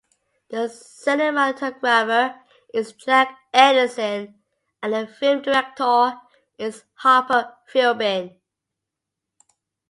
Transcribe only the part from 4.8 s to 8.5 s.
and the film director is Harper Philbin.